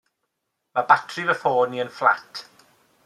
[0.73, 2.43] Ma' batri fy ffôn i yn fflat.